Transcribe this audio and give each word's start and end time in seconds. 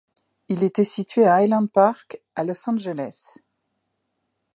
Il 0.47 0.63
était 0.63 0.83
situé 0.83 1.25
à 1.25 1.35
Highland 1.35 1.67
Park 1.67 2.23
à 2.35 2.43
Los 2.43 2.67
Angeles. 2.67 3.35